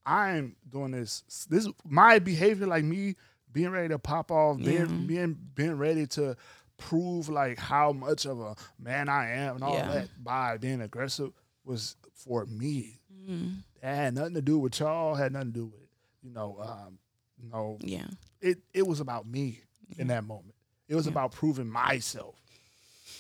[0.06, 1.24] I'm doing this.
[1.50, 2.68] This my behavior.
[2.68, 3.16] Like me
[3.52, 4.58] being ready to pop off.
[4.58, 4.86] Being Yeah.
[4.86, 6.36] being being ready to
[6.78, 9.90] prove like how much of a man I am and all Yeah.
[9.94, 11.32] that by being aggressive
[11.64, 13.00] was for me.
[13.28, 15.16] Mm, It had nothing to do with y'all.
[15.16, 15.88] Had nothing to do with
[16.22, 16.58] you know.
[16.62, 16.98] Um,
[17.42, 18.08] you know, yeah
[18.42, 19.60] it it was about me
[19.98, 20.56] in that moment.
[20.88, 21.12] It was Yeah.
[21.12, 22.36] about proving myself.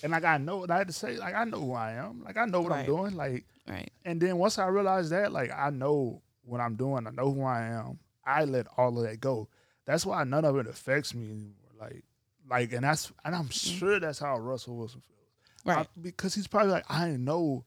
[0.02, 2.24] And like I know, and I had to say, like I know who I am.
[2.24, 3.16] Like I know what I'm doing.
[3.16, 7.08] Like, right and then once I realized that, like I know what I'm doing.
[7.08, 8.00] I know who I am.
[8.26, 9.48] I let all of that go.
[9.86, 11.72] That's why none of it affects me anymore.
[11.80, 12.04] Like,
[12.50, 13.78] like, and that's and I'm mm.
[13.80, 15.20] sure that's how Russell Wilson feels.
[15.78, 17.66] right I- because he's probably like, I know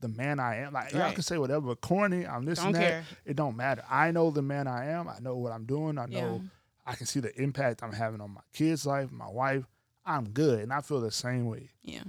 [0.00, 0.72] the man I am.
[0.72, 1.14] Like y'all Right.
[1.14, 2.26] can say whatever, corny.
[2.26, 2.80] I'm this don't and that.
[2.80, 3.82] care It don't matter.
[3.90, 5.08] I know the man I am.
[5.08, 5.98] I know what I'm doing.
[5.98, 6.48] I know Yeah.
[6.86, 9.64] I can see the impact I'm having on my kids' life, my wife.
[10.04, 11.70] I'm good, and I feel the same way.
[11.82, 12.02] yeah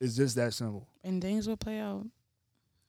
[0.00, 0.86] It's just that simple.
[1.02, 2.06] and things will play out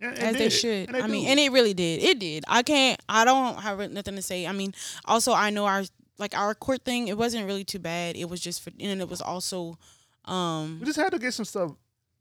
[0.02, 0.90] as they should.
[0.90, 2.04] They I mean, and it really did.
[2.04, 2.44] It did.
[2.48, 3.00] I can't.
[3.10, 4.46] I don't have nothing to say.
[4.46, 4.74] I mean,
[5.06, 5.84] also I know our
[6.18, 7.08] like our court thing.
[7.08, 8.16] It wasn't really too bad.
[8.16, 9.78] It was just for, and it was also,
[10.26, 11.72] um, we just had to get some stuff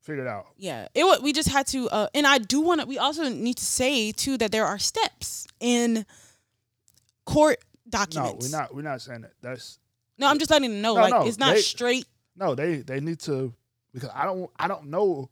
[0.03, 0.47] figured out.
[0.59, 0.89] yeah.
[0.95, 1.23] It.
[1.23, 1.89] We just had to.
[1.89, 2.87] Uh, and I do want to.
[2.87, 6.05] We also need to say too that there are steps in
[7.25, 8.51] court documents.
[8.53, 8.75] No, we're not.
[8.75, 9.33] We're not saying that.
[9.41, 9.79] That's
[10.19, 10.95] No, I'm just letting them know.
[10.95, 12.07] No, like no, it's not they- straight.
[12.37, 12.55] no.
[12.55, 13.53] They they need to
[13.93, 14.51] because I don't.
[14.59, 15.31] I don't know.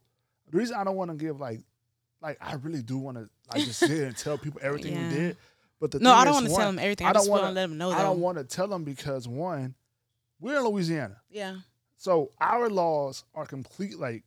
[0.51, 1.61] The reason I don't want to give like
[2.20, 5.09] like I really do want to like just sit and tell people everything Yeah.
[5.09, 5.37] we did.
[5.83, 7.09] But the No, I don't want to tell them everything.
[7.09, 7.90] I I, don't want to let them know.
[7.90, 7.97] Though.
[7.97, 9.75] I don't want to tell them because one,
[10.38, 11.16] we're in Louisiana.
[11.29, 11.57] Yeah.
[11.97, 14.23] So our laws are complete, like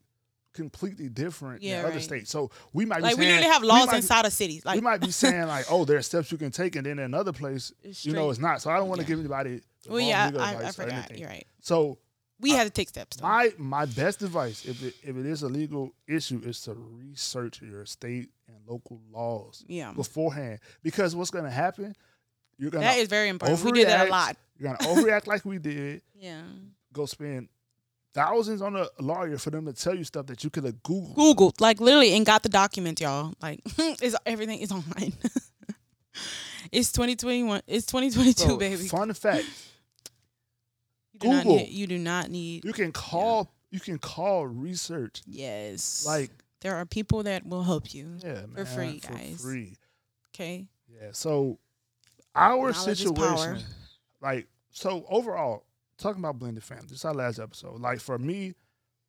[0.52, 2.30] completely different Yeah, in other states.
[2.30, 4.66] So we might Like be we saying, literally have laws inside of cities.
[4.66, 7.00] Like we might be saying like, oh, there are steps you can take, and then
[7.00, 8.62] in another place, you know, it's not.
[8.62, 9.08] So I don't want to Yeah.
[9.08, 9.62] give anybody.
[9.86, 10.92] the well, yeah, legal I, I forgot.
[10.92, 11.20] anything.
[11.20, 11.48] You're right.
[11.62, 11.98] So
[12.40, 13.18] We had to take steps.
[13.18, 13.28] Though.
[13.28, 17.62] my my best advice, if it if it is a legal issue, is to research
[17.62, 21.96] your state and local laws yeah, beforehand, because what's going to happen,
[22.58, 23.64] you're gonna is very important.
[23.64, 24.36] We did that a lot.
[24.58, 26.02] you're going to overreact like we did.
[26.18, 26.42] Yeah.
[26.94, 27.50] Go spend
[28.14, 31.14] thousands on a lawyer for them to tell you stuff that you could have Googled.
[31.16, 33.34] Googled like literally and got the document, y'all.
[33.42, 33.60] Like
[34.02, 35.14] is everything is online.
[36.72, 37.62] it's 2021.
[37.68, 38.88] It's 2022, So, baby.
[38.88, 39.46] Fun fact:
[41.16, 41.58] You do not Google.
[41.58, 42.66] need, you do not need.
[42.66, 46.06] you can call you can call research Yes.
[46.06, 48.18] like there are people that will help you.
[48.24, 49.42] yeah, man, free, for guys.
[49.42, 49.78] free.
[50.34, 50.68] Okay.
[50.90, 51.10] Yeah.
[51.12, 51.60] So
[52.36, 53.60] our Knowledge situation,
[54.22, 55.64] like, so overall,
[55.98, 57.80] talking about blended family, this is our last episode.
[57.80, 58.54] Like for me,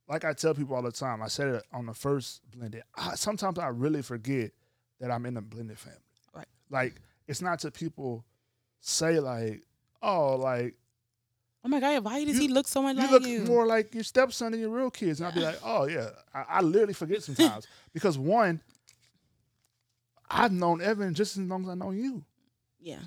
[0.09, 2.83] like I tell people all the time, I said it on the first blended.
[2.97, 4.53] I, sometimes I really forget
[5.01, 5.99] that I'm in a blended family.
[6.35, 6.47] Right.
[6.71, 6.95] Like
[7.27, 8.25] it's not to people
[8.81, 9.63] say like,
[10.03, 10.75] oh, like
[11.67, 13.41] Oh my God, why does You- he look so much like you like look you?
[13.45, 15.19] more like your stepson than your real kids.
[15.21, 16.11] And I'd be like, oh yeah.
[16.33, 18.61] I, I literally forget sometimes because one,
[20.31, 22.25] I've known Evan just as long as I know you.
[22.81, 23.01] yeah.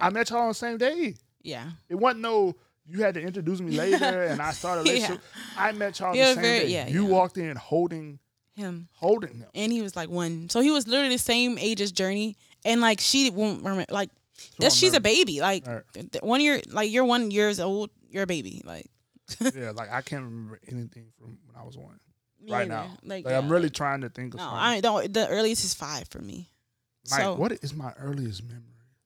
[0.00, 1.14] I met y'all on the same day.
[1.42, 1.70] Yeah.
[1.90, 5.16] It wasn't no you had to introduce me later and I started a Yeah.
[5.56, 6.66] I met y'all the same very- day.
[6.68, 7.08] yeah, you yeah.
[7.10, 8.18] walked in holding
[8.56, 8.88] Him.
[8.94, 9.46] holding him.
[9.54, 10.48] And he was like one.
[10.48, 12.36] So he was literally the same age as Journey.
[12.64, 14.10] And like she won't remember like
[14.58, 15.40] that she's a baby.
[15.40, 16.22] Like Right.
[16.22, 18.62] one year like you're one years old, you're a baby.
[18.64, 18.86] Like
[19.54, 21.98] yeah, like I can't remember anything from when I was one.
[22.40, 22.88] me right neither.
[22.88, 22.96] now.
[23.04, 24.58] Like, Like, I'm really trying to think of No, something.
[24.58, 26.50] I don't the earliest is five for me.
[27.10, 28.62] Mike, so what is my earliest memory?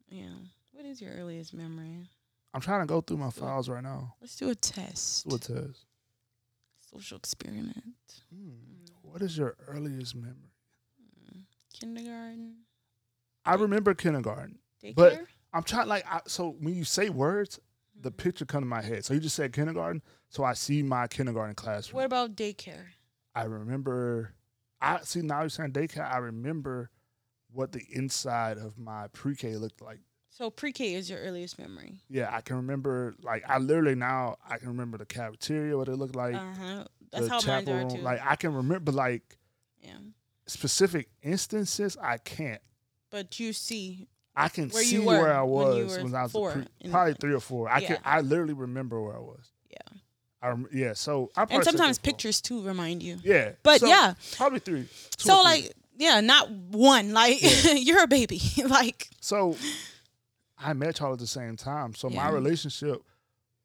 [0.09, 0.25] yeah.
[0.73, 2.09] What is your earliest memory?
[2.55, 4.15] I'm trying to go through my files right now.
[4.21, 5.29] Let's do a test.
[5.29, 5.85] Do a test.
[6.91, 7.75] Social experiment.
[8.35, 8.51] Hmm.
[9.03, 10.35] What is your earliest memory?
[11.79, 12.57] Kindergarten.
[13.45, 14.59] I remember kindergarten.
[14.93, 14.95] Daycare.
[14.95, 15.21] But-
[15.53, 17.59] I'm trying like I, so when you say words,
[17.99, 18.17] the Mm-hmm.
[18.17, 19.05] picture come to my head.
[19.07, 21.97] So you just said kindergarten, so I see my kindergarten classroom.
[21.97, 22.85] what about daycare?
[23.35, 24.35] I remember.
[24.83, 26.11] I see now you're saying daycare.
[26.13, 26.91] I remember
[27.51, 30.01] what the inside of my pre-K looked like.
[30.29, 32.03] So pre-K is your earliest memory.
[32.11, 33.15] Yeah, I can remember.
[33.23, 36.35] Like I literally now I can remember the cafeteria, what it looked like.
[36.35, 36.85] Uh huh.
[37.11, 37.89] That's the how mine chapel are room.
[37.91, 38.03] too.
[38.03, 39.39] Like I can remember like
[39.81, 39.97] yeah.
[40.47, 41.97] specific instances.
[42.01, 42.61] I can't.
[43.11, 46.53] But you see, I can Where see where I was you when, I was four
[46.53, 47.69] pre- probably three or four.
[47.71, 49.51] I can I literally remember where I was.
[49.71, 49.99] Yeah.
[50.43, 50.93] I rem- yeah.
[50.93, 52.13] So I probably and sometimes three or four.
[52.13, 53.17] pictures too remind you.
[53.25, 53.53] Yeah.
[53.63, 54.87] But So, yeah, probably three.
[55.17, 55.45] so three.
[55.45, 57.13] like yeah, not one.
[57.15, 58.41] Like you're a baby.
[58.69, 59.57] like so
[60.59, 61.95] I met y'all at the same time.
[61.95, 63.03] So my relationship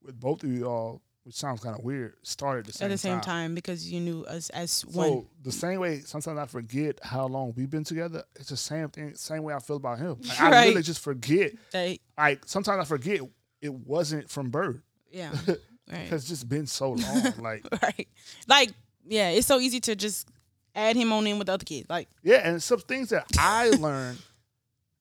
[0.02, 2.92] with both of you all, which sounds kind of weird, started at the same, at
[2.92, 5.26] the same time because you knew us as one So one.
[5.44, 8.24] the same way, sometimes I forget how long we've been together.
[8.36, 10.18] It's the same thing, same way I feel about him.
[10.24, 10.68] Like, I Right.
[10.70, 11.54] really just forget.
[11.72, 13.22] That Like sometimes I forget
[13.62, 14.82] it wasn't from birth
[15.12, 15.32] yeah.
[15.92, 16.12] Right.
[16.14, 17.34] it's just been so long.
[17.40, 18.08] like right.
[18.48, 18.70] Like
[19.08, 20.28] yeah, it's so easy to just
[20.74, 21.90] add him on in with the other kids.
[21.90, 24.20] Like yeah, and some things that I learned,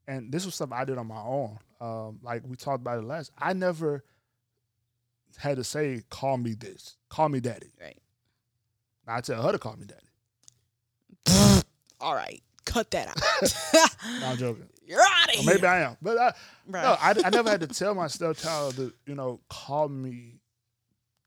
[0.09, 1.59] and this was stuff I did on my own.
[1.81, 3.31] Um, like we talked about it last.
[3.39, 4.03] I never
[5.39, 7.97] had to say, "Call me this," "Call me daddy." right.
[9.07, 11.63] I tell her to call me daddy.
[12.01, 12.43] All right.
[12.65, 13.91] Cut that out.
[14.21, 14.69] No, I'm joking.
[14.85, 15.55] You're out of here.
[15.55, 16.33] maybe I am, but I,
[16.67, 16.83] Right.
[16.83, 20.41] no, I, I never had to tell my stepchild to, you know, call me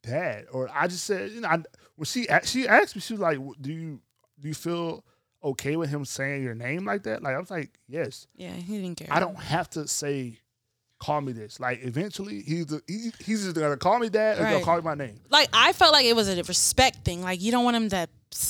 [0.04, 0.46] dad.
[0.52, 1.64] Or I just said, you know, I,
[1.96, 4.00] when she she asked me, she was like, "Do you
[4.40, 5.04] do you feel
[5.44, 8.82] okay with him saying your name like that?" Like I was like, "Yes." yeah, he
[8.82, 9.08] didn't care.
[9.12, 10.40] I don't have to say,
[11.04, 14.44] "Call me this." Like eventually, he's the, he, he's just gonna call me dad or
[14.44, 15.20] gonna call me my name.
[15.30, 17.22] like I felt like it was a respect thing.
[17.22, 18.08] Like you don't want him to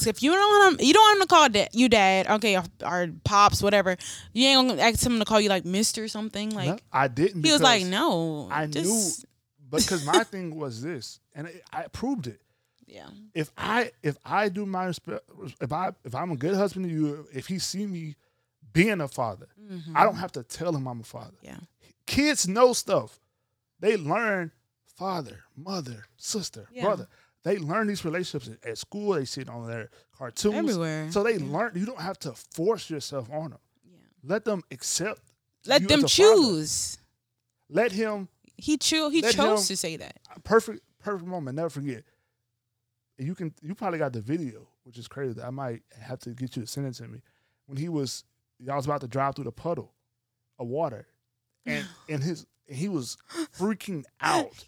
[0.07, 2.57] if you don't want him you don't want him to call da- you dad, okay,
[2.57, 3.97] or, or pops, whatever.
[4.33, 6.51] You ain't gonna ask him to call you like Mister or something.
[6.51, 7.43] Like No, I didn't.
[7.43, 9.29] he was like, no, I just- knew,
[9.71, 12.39] because my thing was this, and I, I proved it.
[12.87, 16.91] yeah, if I if I do my if I if I'm a good husband to
[16.91, 18.15] you, if he see me
[18.71, 19.97] being a father, mm-hmm.
[19.97, 21.37] I don't have to tell him I'm a father.
[21.41, 21.57] yeah,
[22.05, 23.19] Kids know stuff.
[23.79, 24.51] They learn
[24.95, 26.83] father, mother, sister, Yeah.
[26.83, 27.07] brother.
[27.43, 29.13] They learn these relationships at- school.
[29.15, 30.55] They see it on their cartoons.
[30.55, 31.11] everywhere.
[31.11, 31.73] So they learn.
[31.75, 33.59] You don't have to force yourself on them.
[33.83, 33.97] Yeah.
[34.23, 35.21] Let them accept.
[35.65, 36.07] Let them a father.
[36.07, 36.97] choose.
[37.69, 39.11] Let him He chose.
[39.11, 40.19] He chose to say that.
[40.43, 41.55] perfect perfect moment.
[41.57, 42.03] Never forget.
[43.17, 45.41] You can you probably got the video, which is crazy.
[45.41, 47.21] I might have to get you to send it to me.
[47.65, 48.23] When he was
[48.59, 49.93] y'all was about to drive through the puddle
[50.59, 51.07] of water,
[51.65, 53.17] and and his he was
[53.57, 54.65] freaking out.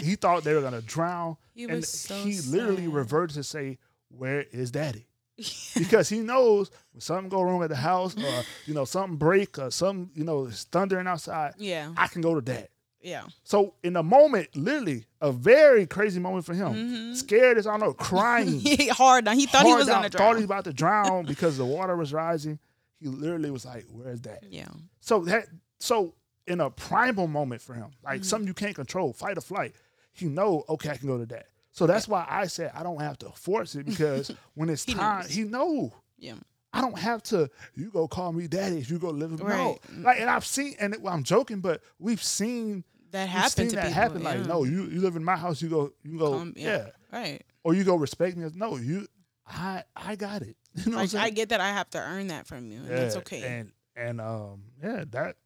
[0.00, 3.78] He thought they were gonna drown, He and so he literally reverted to say,
[4.10, 5.06] where is daddy?
[5.78, 9.56] because he knows when something go wrong at the house or you know something break
[9.58, 12.68] or something you know it's thundering outside yeah, i can go to dad
[13.00, 17.14] yeah, so in a moment literally a very crazy moment for him Mhm.
[17.14, 19.32] scared as i don't know crying hard now.
[19.36, 20.30] He thought he was down, gonna thought drown.
[20.30, 22.58] he was about to drown because the water was rising
[23.00, 24.66] he literally was like where's that?" yeah,
[24.98, 25.46] so that
[25.78, 26.14] so
[26.48, 28.24] in a primal moment for him, like Mhm.
[28.24, 29.74] something you can't control, fight or flight,
[30.12, 31.46] he know okay, I can go to that.
[31.72, 34.94] So that's why I said I don't have to force it because when it's He
[34.94, 35.30] time, knows.
[35.30, 35.92] he know.
[36.18, 36.34] yeah.
[36.72, 37.48] I don't have to.
[37.74, 38.80] You go call me daddy.
[38.86, 39.48] You go live with me.
[39.48, 43.42] No, like and I've seen and it, well, I'm joking, but we've seen That happen.
[43.44, 43.94] we've seen to that people.
[44.02, 44.22] happen.
[44.22, 44.28] yeah.
[44.28, 45.62] Like no, you you live in my house.
[45.62, 46.88] You go you go Um, yeah.
[47.12, 47.18] yeah.
[47.18, 47.42] right.
[47.64, 48.48] or you go respect me.
[48.54, 49.06] No, you
[49.46, 50.56] I I got it.
[50.74, 51.26] You know what I'm Like?
[51.26, 53.42] I get that I have to earn that from you, and that's okay.
[53.42, 55.36] And and um yeah that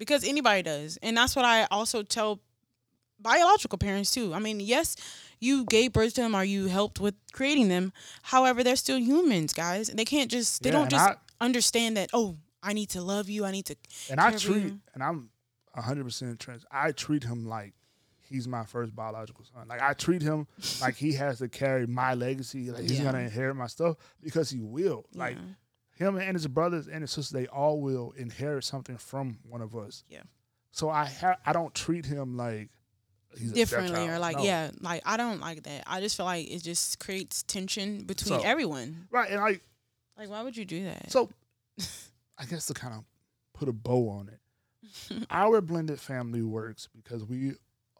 [0.00, 2.40] because anybody does and that's what i also tell
[3.20, 4.96] biological parents too i mean yes
[5.40, 9.52] you gave birth to them or you helped with creating them however they're still humans
[9.52, 12.88] guys and they can't just they Yeah, don't just I- understand that oh i need
[12.90, 13.76] to love you i need to
[14.10, 15.30] And I treat, and I'm
[15.76, 16.64] 100% trans.
[16.70, 17.74] I treat him like
[18.28, 19.68] he's my first biological son.
[19.68, 20.46] Like I treat him
[20.80, 22.70] like he has to carry my legacy.
[22.72, 23.04] Like he's Yeah.
[23.04, 25.04] gonna inherit my stuff because he will.
[25.14, 25.54] Like yeah.
[26.00, 29.76] Him and his brothers and his sisters, they all will inherit something from one of
[29.76, 30.02] us.
[30.08, 30.22] Yeah.
[30.72, 32.70] So I ha- I don't treat him like
[33.38, 34.42] he's a differently or like No.
[34.42, 38.40] yeah like i don't like that i just feel like it just creates tension between
[38.40, 39.62] So- everyone Right, and like
[40.18, 41.30] like why would you do that so,
[42.36, 43.04] I guess to kind of
[43.54, 47.52] put a bow on it, our blended family works because we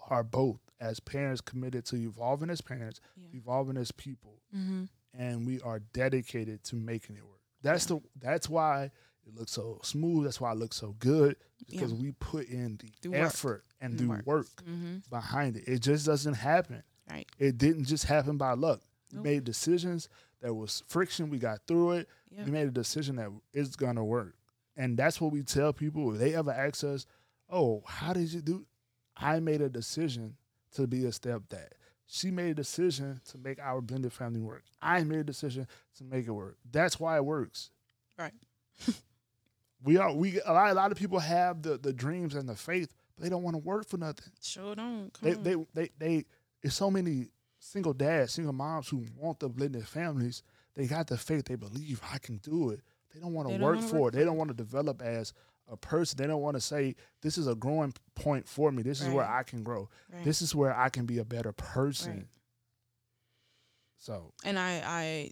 [0.09, 3.39] are both as parents committed to evolving as parents, Yeah.
[3.39, 4.85] evolving as people, mm-hmm.
[5.17, 7.40] and we are dedicated to making it work.
[7.63, 7.97] That's Yeah.
[7.97, 8.91] the that's why
[9.27, 10.25] it looks so smooth.
[10.25, 13.19] That's why it looks so good yeah because we put in the, The work.
[13.21, 14.27] effort and The work.
[14.27, 14.99] work mm-hmm.
[15.11, 15.65] behind it.
[15.69, 16.83] It just doesn't happen.
[17.11, 18.81] right It didn't just happen by luck.
[19.13, 19.25] Nope.
[19.25, 20.09] We made decisions.
[20.41, 21.29] There was friction.
[21.31, 24.35] We got through it yeah we made a decision that it's gonna work.
[24.77, 26.13] And that's what we tell people.
[26.15, 27.07] If they ever ask us,
[27.53, 28.65] Oh, how did you do?
[29.17, 30.37] I made a decision
[30.73, 31.69] to be a stepdad.
[32.13, 34.65] She made a decision to make our blended family work.
[34.83, 35.69] I made a decision
[35.99, 36.57] to make it work.
[36.69, 37.71] That's why it works.
[38.19, 38.33] Right.
[39.85, 42.57] we are we a lot, a lot of people have the, the dreams and the
[42.57, 44.33] faith, but they don't want to work for nothing.
[44.43, 45.43] sure don't They, on.
[45.43, 46.25] they they they
[46.63, 47.29] there's so many
[47.61, 50.43] single dads, single moms who want the blended families.
[50.75, 51.45] They got the faith.
[51.45, 52.81] They believe I can do it.
[53.15, 54.15] They don't want to work for it.
[54.15, 55.33] They don't want to develop as
[55.71, 56.19] a person.
[56.19, 58.83] They don't want to say this is a growing point for me.
[58.83, 59.89] This is where I can grow.
[60.13, 60.25] Right.
[60.25, 62.13] This is where I can be a better person.
[62.13, 62.27] Right.
[63.99, 65.31] So and I I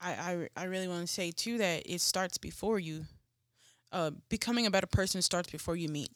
[0.00, 3.06] I I, I really want to say too that it starts before you.
[3.92, 6.10] Uh, becoming a better person starts before you meet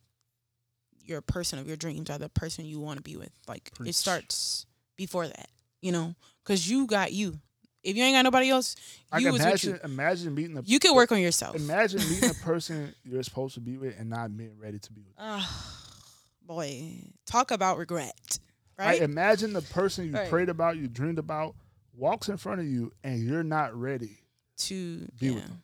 [1.05, 3.31] your person of your dreams or the person you want to be with.
[3.49, 3.91] Like Preach.
[3.91, 5.49] it starts before that,
[5.83, 7.41] you know, because you got you.
[7.85, 8.77] If you ain't got nobody else,
[9.13, 9.81] like you imagine you.
[9.85, 11.55] imagine meeting a You can work on yourself.
[11.55, 15.03] imagine meeting a person you're supposed to be with and not being ready to be
[15.03, 15.15] with.
[15.19, 15.47] Ah,
[16.43, 18.39] boy, talk about regret,
[18.79, 19.03] Like, right?
[19.03, 20.31] imagine the person you Right.
[20.31, 21.55] prayed about, you dreamed about,
[21.93, 24.19] walks in front of you and you're not ready.
[24.57, 25.35] to be yeah.
[25.35, 25.63] with them.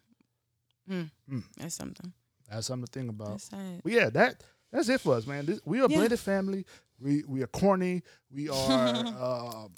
[0.90, 1.44] Mm, Mm.
[1.58, 2.12] That's something.
[2.50, 3.40] That's something to think about.
[3.82, 5.46] But yeah, that that's it for us, man.
[5.46, 5.96] This, we are a Yeah.
[5.98, 6.66] blended family.
[6.98, 8.02] We we are corny.
[8.30, 8.52] We are
[9.18, 9.68] uh,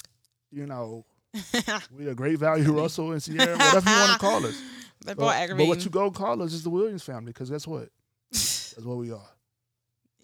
[0.51, 1.05] you know,
[1.97, 4.61] we are great value Russell and Ciara, whatever you want to call us.
[5.05, 5.69] But, boy but aggravating.
[5.69, 7.89] what you go call us is the Williams family, because guess what?
[8.31, 9.19] That's what we are.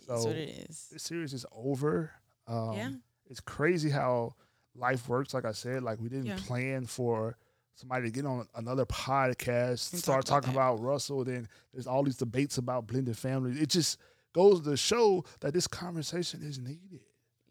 [0.08, 0.88] That's So what it is.
[0.91, 2.12] this series is over.
[2.48, 2.89] Um, Yeah.
[3.30, 4.34] It's crazy how
[4.76, 5.34] life works.
[5.34, 6.38] Like I said, like we didn't Yeah.
[6.48, 7.38] plan for
[7.76, 10.60] somebody to get on another podcast, And start talk about talking that.
[10.60, 11.24] about Russell.
[11.24, 13.62] Then there's all these debates about blended families.
[13.62, 13.98] It just
[14.34, 17.02] goes to show that this conversation is needed.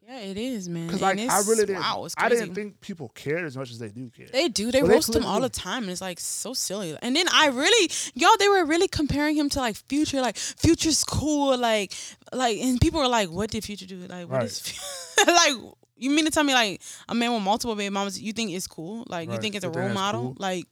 [0.08, 0.86] Yeah, it is, man.
[0.86, 3.88] Because like I really didn't, Wow, I didn't think people cared as much as they
[3.88, 4.26] do care.
[4.32, 4.72] They do.
[4.72, 6.96] They But they roast him all the time, and it's like so silly.
[7.02, 10.22] And then I really, y'all, they were really comparing him to like Future.
[10.22, 11.58] Like Future's cool.
[11.58, 11.92] Like,
[12.32, 13.96] like, and people were like, "What did Future do?
[13.98, 14.44] Like, what Right.
[14.46, 14.74] is
[15.26, 15.52] like?"
[16.00, 18.18] You mean to tell me like a man with multiple baby mamas?
[18.18, 19.04] You think it's cool?
[19.08, 20.22] Like, you think it's a role model?
[20.22, 20.36] cool?
[20.38, 20.64] Like,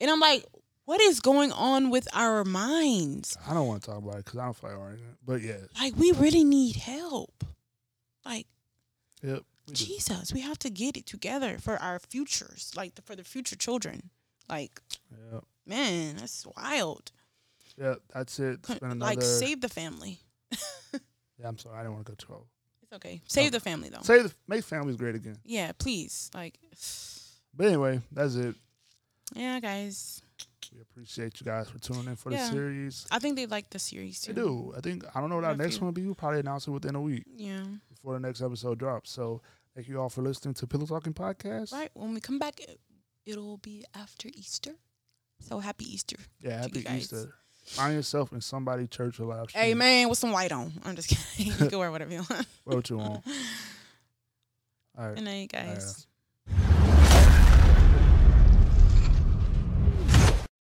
[0.00, 0.46] and I'm like,
[0.86, 3.36] what is going on with our minds?
[3.46, 5.16] I don't want to talk about it because I don't fight arguing.
[5.26, 7.44] But yeah, Like, we really need help.
[8.24, 8.46] Like.
[9.22, 9.42] yep.
[9.68, 9.74] we.
[9.74, 13.56] Jesus, we have to get it together for our futures, like the, for the future
[13.56, 14.10] children.
[14.48, 14.80] Like,
[15.32, 15.44] Yep.
[15.66, 17.12] man, that's wild.
[17.76, 18.60] Yeah, that's it.
[18.82, 18.96] Another.
[18.96, 20.18] Like, save the family.
[20.52, 21.76] yeah, I'm sorry.
[21.78, 22.44] I didn't want to go too.
[22.82, 23.22] It's okay.
[23.28, 23.50] Save Okay.
[23.50, 24.02] the family though.
[24.02, 25.36] Say the make families great again.
[25.44, 26.30] yeah, please.
[26.34, 26.58] Like,
[27.56, 28.54] But anyway, that's it.
[29.34, 30.22] yeah, guys.
[30.72, 32.46] We appreciate you guys for tuning in for yeah.
[32.46, 33.06] the series.
[33.10, 34.32] I think they like the series too.
[34.32, 34.72] They do.
[34.76, 36.04] I think I don't know what our next one will be.
[36.06, 37.24] We'll probably announce it within a week.
[37.36, 37.64] Yeah.
[37.88, 39.10] Before the next episode drops.
[39.10, 39.42] So
[39.74, 41.72] thank you all for listening to Pillow Talking Podcast.
[41.72, 41.90] Right.
[41.94, 42.60] When we come back,
[43.26, 44.72] it'll be after Easter.
[45.40, 46.16] So happy Easter.
[46.40, 47.34] Yeah, happy Easter.
[47.64, 49.64] Find yourself in somebody church or live stream.
[49.64, 50.72] Hey man, with some white on.
[50.84, 51.52] I'm just kidding.
[51.52, 52.46] you can wear whatever you want.
[52.64, 53.24] wear what you want.
[54.98, 55.14] All right.
[55.14, 56.06] Good night, guys.